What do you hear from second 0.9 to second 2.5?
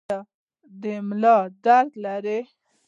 ملا درد لرئ؟